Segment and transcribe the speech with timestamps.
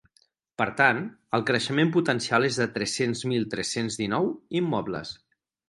[0.61, 1.01] Per tant,
[1.39, 4.29] el creixement potencial és de tres mil tres-cents dinou
[4.65, 5.17] immobles.